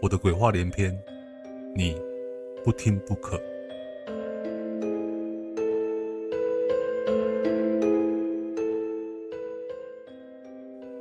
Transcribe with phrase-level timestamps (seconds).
[0.00, 0.96] 我的鬼话连篇，
[1.74, 2.00] 你
[2.62, 3.40] 不听不可。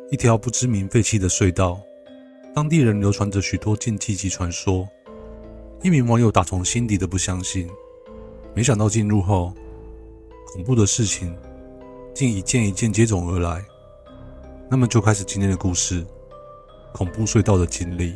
[0.10, 1.80] 一条不知名废弃的隧道，
[2.56, 4.88] 当地人流传着许多禁忌及传说。
[5.84, 7.70] 一名网友打从心底的不相信，
[8.56, 9.54] 没想到进入后，
[10.54, 11.38] 恐怖的事情
[12.16, 13.64] 竟一件一件接踵而来。
[14.72, 16.04] 那么就开始今天的故事——
[16.94, 18.16] 恐怖隧道的经历。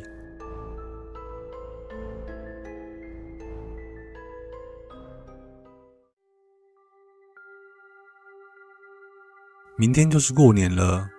[9.78, 11.10] 明天就是过年了，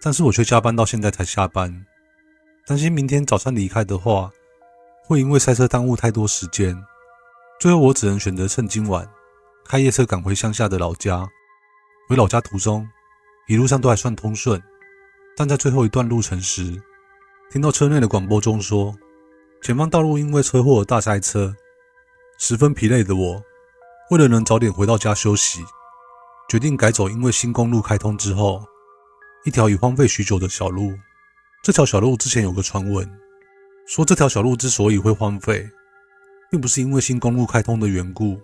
[0.00, 1.84] 但是我却加班到现在才下班，
[2.66, 4.30] 担心明天早上离开的话，
[5.04, 6.76] 会因为塞车耽误太多时间。
[7.58, 9.08] 最后我只能选择趁今晚
[9.64, 11.26] 开夜车赶回乡下的老家。
[12.08, 12.86] 回老家途中，
[13.48, 14.62] 一路上都还算通顺，
[15.36, 16.80] 但在最后一段路程时，
[17.50, 18.94] 听到车内的广播中说，
[19.62, 21.52] 前方道路因为车祸而大塞车，
[22.38, 23.42] 十分疲累的我，
[24.10, 25.64] 为了能早点回到家休息。
[26.48, 28.64] 决定改走，因为新公路开通之后，
[29.44, 30.92] 一条已荒废许久的小路。
[31.62, 33.10] 这条小路之前有个传闻，
[33.88, 35.68] 说这条小路之所以会荒废，
[36.48, 38.40] 并不是因为新公路开通的缘故，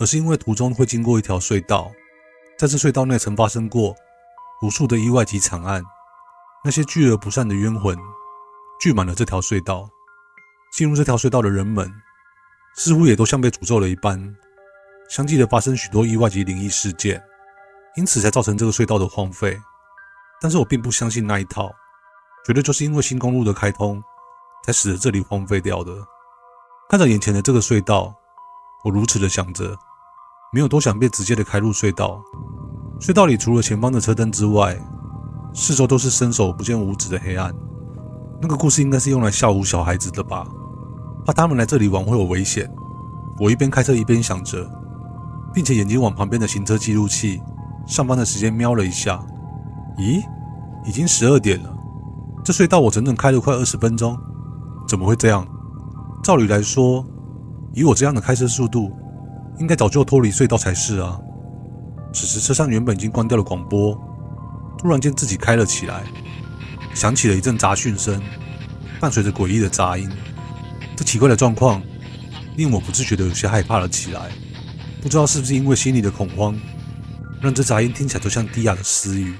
[0.00, 1.92] 而是因为途中会经过一条隧道，
[2.58, 3.94] 在这隧道内曾发生过
[4.62, 5.80] 无数的意外及惨案，
[6.64, 7.96] 那些聚而不散的冤魂
[8.80, 9.88] 聚满了这条隧道。
[10.72, 11.92] 进入这条隧道的人们，
[12.74, 14.34] 似乎也都像被诅咒了一般。
[15.12, 17.22] 相继的发生许多意外及灵异事件，
[17.98, 19.60] 因此才造成这个隧道的荒废。
[20.40, 21.70] 但是我并不相信那一套，
[22.46, 24.02] 觉得就是因为新公路的开通，
[24.64, 25.92] 才使得这里荒废掉的。
[26.88, 28.14] 看着眼前的这个隧道，
[28.84, 29.76] 我如此的想着，
[30.50, 32.18] 没有多想，便直接的开入隧道。
[32.98, 34.74] 隧道里除了前方的车灯之外，
[35.52, 37.54] 四周都是伸手不见五指的黑暗。
[38.40, 40.48] 那个故事应该是用来吓唬小孩子的吧？
[41.26, 42.66] 怕他们来这里玩会有危险。
[43.38, 44.66] 我一边开车一边想着。
[45.54, 47.40] 并且眼睛往旁边的行车记录器
[47.86, 49.20] 上班的时间瞄了一下，
[49.98, 50.22] 咦，
[50.86, 51.74] 已经十二点了。
[52.44, 54.18] 这隧道我整整开了快二十分钟，
[54.88, 55.46] 怎么会这样？
[56.22, 57.04] 照理来说，
[57.74, 58.92] 以我这样的开车速度，
[59.58, 61.20] 应该早就脱离隧道才是啊。
[62.12, 63.98] 此时车上原本已经关掉了广播，
[64.78, 66.04] 突然间自己开了起来，
[66.94, 68.20] 响起了一阵杂讯声，
[69.00, 70.10] 伴随着诡异的杂音。
[70.96, 71.82] 这奇怪的状况
[72.56, 74.30] 令我不自觉的有些害怕了起来。
[75.02, 76.56] 不知道是不是因为心里的恐慌，
[77.40, 79.34] 让这杂音听起来就像低哑的私语，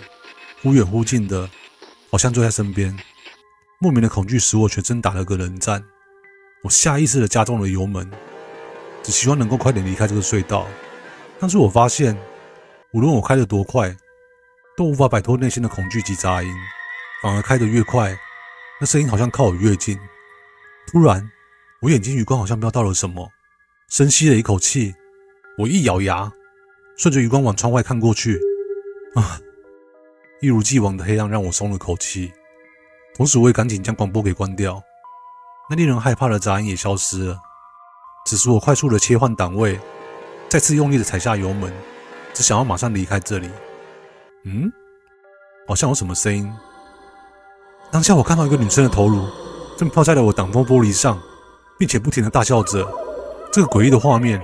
[0.61, 1.49] 忽远忽近的，
[2.11, 2.95] 好像就在身边。
[3.79, 5.85] 莫名的恐惧使我全身打了个冷战，
[6.65, 8.11] 我下意识的加重了油门，
[9.05, 10.67] 只希望能够快点离开这个隧道。
[11.39, 12.19] 但是我发现，
[12.93, 13.97] 无论我开得多快，
[14.77, 16.53] 都无法摆脱内心的恐惧及杂音，
[17.23, 18.19] 反而开得越快，
[18.81, 19.97] 那声音好像靠我越近。
[20.89, 21.31] 突然，
[21.83, 23.31] 我眼睛余光好像瞄到了什么，
[23.89, 24.93] 深吸了一口气。
[25.63, 26.33] 我一咬牙，
[26.97, 28.37] 顺着余光往窗外看过去，
[29.15, 29.39] 啊！
[30.41, 32.33] 一如既往的黑暗让我松了口气，
[33.15, 34.83] 同时我也赶紧将广播给关掉。
[35.71, 37.39] 那令人害怕的杂音也消失了。
[38.27, 39.79] 此时我快速的切换档位，
[40.49, 41.73] 再次用力的踩下油门，
[42.35, 43.49] 只想要马上离开这里。
[44.45, 44.69] 嗯，
[45.69, 46.53] 好像有什么声音。
[47.93, 49.29] 当下我看到一个女生的头颅
[49.79, 51.23] 正泡在了我挡风玻璃上，
[51.79, 52.85] 并且不停的大笑着。
[53.53, 54.43] 这个诡异的画面。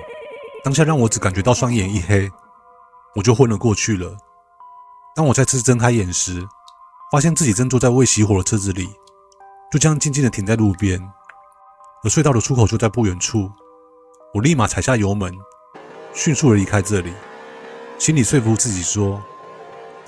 [0.68, 2.30] 当下让我只感觉到双眼一黑，
[3.14, 4.14] 我就昏了过去了。
[5.16, 6.46] 当我再次睁开眼时，
[7.10, 8.86] 发现自己正坐在未熄火的车子里，
[9.72, 11.00] 就这样静静的停在路边。
[12.04, 13.50] 而隧道的出口就在不远处，
[14.34, 15.34] 我立马踩下油门，
[16.12, 17.14] 迅速的离开这里，
[17.98, 19.22] 心里说服自己说，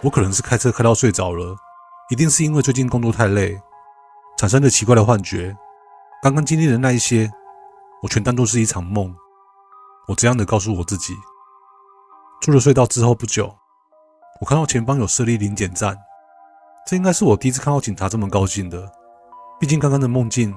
[0.02, 1.56] 我可能是开车开到睡着了，
[2.10, 3.58] 一定是因为最近工作太累，
[4.36, 5.56] 产生了奇怪的幻觉。
[6.22, 7.30] 刚刚经历的那一些，
[8.02, 9.16] 我全当作是一场梦。
[10.10, 11.14] 我这样的告诉我自己。
[12.42, 13.54] 出了隧道之后不久，
[14.40, 15.96] 我看到前方有设立临检站，
[16.84, 18.90] 这应该是我第一次看到警察这么高兴的。
[19.60, 20.52] 毕竟刚刚的梦境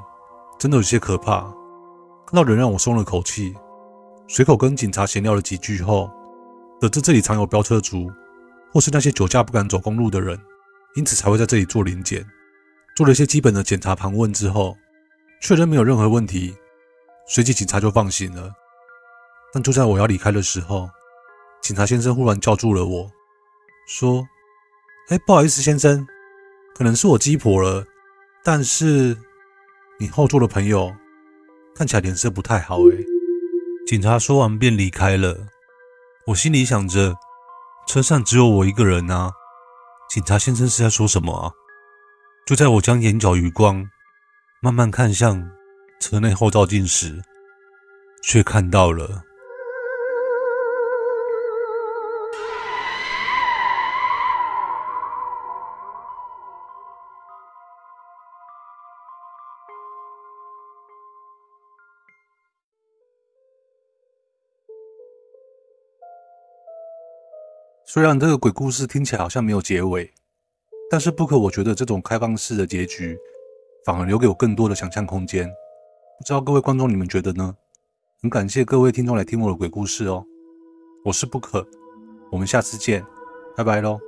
[0.57, 1.41] 真的有些可怕，
[2.25, 3.53] 看到人让我松了口气。
[4.27, 6.09] 随口跟警察闲聊了几句后，
[6.81, 8.09] 得知这里常有飙车族，
[8.71, 10.39] 或是那些酒驾不敢走公路的人，
[10.95, 12.25] 因此才会在这里做临检。
[12.95, 14.75] 做了一些基本的检查盘问之后，
[15.41, 16.55] 确认没有任何问题，
[17.27, 18.51] 随即警察就放行了。
[19.53, 20.89] 但就在我要离开的时候，
[21.61, 23.09] 警察先生忽然叫住了我，
[23.87, 24.27] 说
[25.09, 26.05] ：“哎，不好意思，先生，
[26.75, 27.85] 可能是我鸡婆了，
[28.43, 29.15] 但是
[29.99, 30.91] 你后座的朋友
[31.75, 32.97] 看起来脸色不太好。”哎。
[33.85, 35.37] 警察说完便离开了。
[36.25, 37.13] 我心里想着，
[37.85, 39.29] 车上只有我一个人啊，
[40.09, 41.51] 警察先生是在说什么啊？
[42.45, 43.85] 就在我将眼角余光
[44.61, 45.47] 慢慢看向
[45.99, 47.21] 车内后照镜时，
[48.23, 49.21] 却看到了。
[67.93, 70.11] 虽然这个鬼故事听起来好像没有结尾，
[70.89, 73.15] 但是不可我觉得这种开放式的结局
[73.85, 75.47] 反而留给我更多的想象空间。
[76.17, 77.55] 不知道各位观众你们觉得呢？
[78.23, 80.25] 很感谢各位听众来听我的鬼故事哦。
[81.05, 81.63] 我是不可
[82.31, 83.05] 我们下次见，
[83.55, 83.99] 拜拜喽。